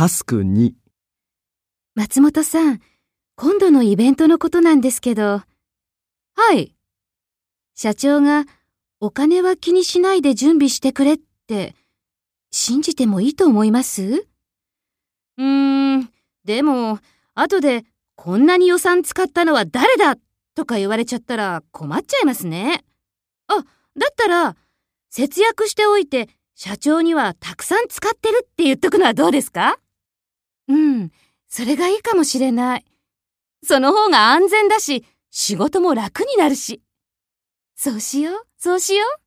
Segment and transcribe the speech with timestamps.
[0.00, 0.72] タスク2
[1.94, 2.80] 松本さん、
[3.36, 5.42] 今度のイベントのことなんですけど。
[6.34, 6.74] はい。
[7.74, 8.46] 社長が
[9.00, 11.74] お金は気にしないで準備してくれって、
[12.50, 14.26] 信じてもいいと思います？
[15.36, 16.10] うーん、
[16.46, 16.98] でも、
[17.34, 17.84] 後で、
[18.16, 20.16] こんなに予算使ったのは誰だ
[20.54, 22.84] とか言われちゃったら困っちゃいますね。
[23.48, 24.56] あ、だったら、
[25.10, 29.72] 節約しておいて、社長にはたくさん使ってるって言っとくのはどうですか？
[29.72, 29.76] うん、
[31.50, 32.84] それがいいかもしれない。
[33.64, 36.80] その方が安全だし、仕事も楽になるし。
[37.74, 38.46] そうしよう。
[38.56, 39.19] そうしよう。